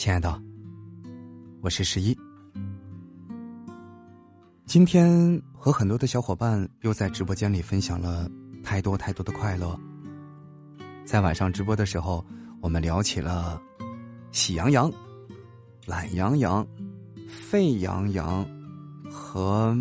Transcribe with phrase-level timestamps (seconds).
[0.00, 0.42] 亲爱的，
[1.60, 2.16] 我是十一。
[4.64, 8.26] 今天和很多的小伙伴又在直播间里分享了
[8.64, 9.78] 太多太多的快乐。
[11.04, 12.24] 在晚上直播的时候，
[12.62, 13.60] 我们聊起了
[14.32, 14.90] 喜羊羊、
[15.84, 16.66] 懒羊羊、
[17.28, 18.42] 沸羊羊
[19.10, 19.76] 和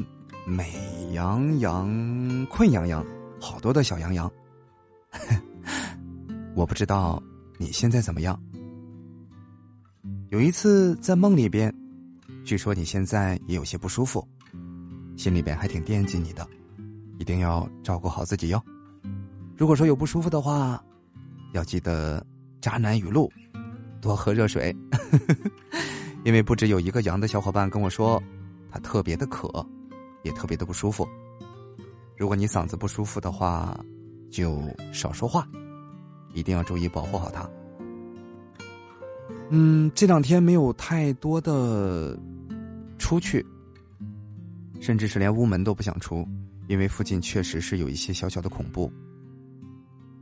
[0.45, 0.70] 美
[1.13, 3.05] 羊羊、困羊羊，
[3.39, 4.29] 好多的小羊羊。
[6.57, 7.23] 我不知道
[7.57, 8.37] 你现在怎么样。
[10.29, 11.74] 有一次在梦里边，
[12.46, 14.25] 据说你现在也有些不舒服，
[15.18, 16.47] 心里边还挺惦记你的，
[17.18, 18.64] 一定要照顾好自己哟。
[19.57, 20.79] 如果说有不舒服的话，
[21.54, 22.23] 要记得
[22.61, 23.28] 渣男语录，
[24.00, 24.75] 多喝热水，
[26.23, 28.21] 因为不止有一个羊的小伙伴跟我说，
[28.70, 29.65] 他特别的渴，
[30.21, 31.07] 也特别的不舒服。
[32.16, 33.75] 如果你嗓子不舒服的话，
[34.30, 34.61] 就
[34.94, 35.48] 少说话，
[36.36, 37.50] 一定要注意保护好它。
[39.52, 42.16] 嗯，这两天没有太多的
[43.00, 43.44] 出去，
[44.80, 46.28] 甚至是连屋门都不想出，
[46.67, 48.91] 因为附近确实是有一些小小的恐怖。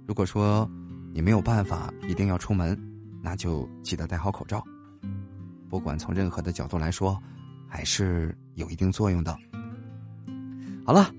[0.08, 0.69] 如果说
[1.14, 2.78] 你没有办法一定要出门，
[3.22, 4.64] 那就记得戴好口罩。
[5.69, 7.22] 不管从任何的角度来说，
[7.67, 9.38] 还是有一定作用的。
[10.86, 11.12] 好了，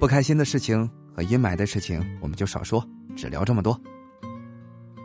[0.00, 3.80] 不开心的事情和阴霾的事情我们就少说，只聊这么多。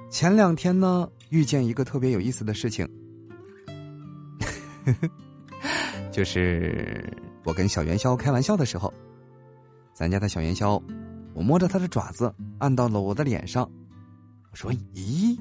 [0.10, 1.08] 前两天呢。
[1.30, 2.88] 遇见一个特别有意思的事情，
[6.12, 7.12] 就是
[7.44, 8.94] 我跟小元宵开玩笑的时候，
[9.94, 10.82] 咱家的小元宵，
[11.34, 13.70] 我摸着它的爪子按到了我的脸上，
[14.52, 15.38] 我说：“咦，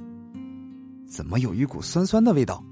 [1.06, 2.62] 怎么有一股酸酸的味道？”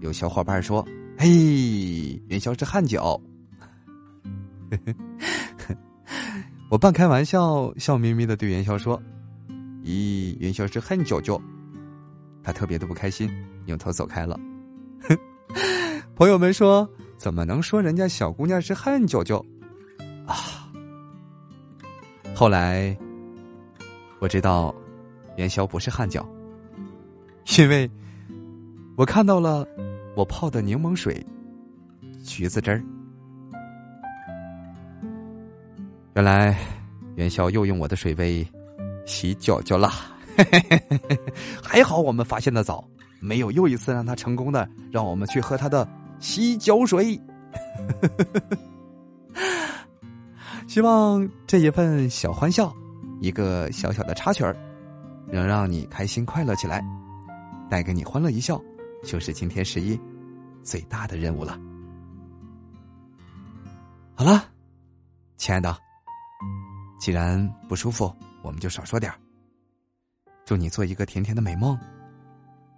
[0.00, 0.86] 有小伙伴说
[1.18, 3.20] ：“嘿，元宵是汗脚。”
[6.70, 9.00] 我半开玩笑，笑眯眯的对元宵说
[9.82, 11.40] ：“咦，元宵是汗脚脚。”
[12.48, 13.30] 他特别的不开心，
[13.66, 14.40] 扭头走开了。
[16.16, 16.88] 朋友们说
[17.18, 19.44] ：“怎么能说人家小姑娘是汗脚脚？”
[20.26, 20.64] 啊！
[22.34, 22.96] 后来
[24.18, 24.74] 我知道
[25.36, 26.26] 元宵不是汗脚，
[27.58, 27.90] 因为
[28.96, 29.68] 我看到了
[30.16, 31.22] 我泡的柠檬水、
[32.24, 32.82] 橘子汁儿。
[36.14, 36.56] 原来
[37.16, 38.42] 元宵又用我的水杯
[39.04, 39.92] 洗脚脚了。
[41.62, 42.86] 还好我们发现的早，
[43.20, 45.88] 没有又一次让他成功的让我们去喝他的
[46.20, 47.16] 洗脚水。
[48.00, 48.58] 呵呵呵
[50.66, 52.72] 希望这一份小欢笑，
[53.20, 54.54] 一个小小的插曲儿，
[55.26, 56.84] 能让你开心快乐起来，
[57.70, 58.60] 带给你欢乐一笑，
[59.02, 59.98] 就是今天十一
[60.62, 61.58] 最大的任务了。
[64.14, 64.44] 好了，
[65.36, 65.74] 亲爱的，
[67.00, 69.18] 既然不舒服，我们就少说点儿。
[70.48, 71.78] 祝你做一个甜甜的美梦。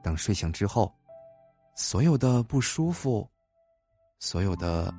[0.03, 0.93] 等睡醒之后，
[1.77, 3.25] 所有的不舒服，
[4.19, 4.93] 所有的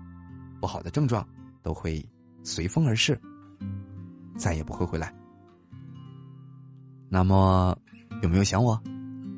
[0.61, 1.27] 不好的症状
[1.61, 2.01] 都会
[2.45, 3.19] 随风而逝，
[4.37, 5.13] 再也不会回来。
[7.09, 7.77] 那么，
[8.23, 8.81] 有没有想我？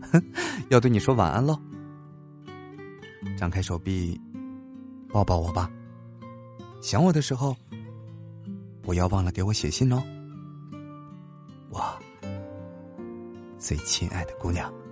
[0.69, 1.59] 要对你说晚安喽。
[3.35, 4.21] 张开手臂，
[5.09, 5.67] 抱抱我吧。
[6.83, 7.57] 想我的时候，
[8.83, 10.03] 不要忘了给我写信哦。
[13.63, 14.82] 最亲爱的姑娘。